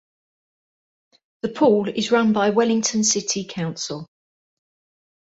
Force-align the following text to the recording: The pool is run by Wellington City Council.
The 1.43 1.49
pool 1.49 1.87
is 1.87 2.11
run 2.11 2.33
by 2.33 2.49
Wellington 2.49 3.03
City 3.03 3.45
Council. 3.45 4.07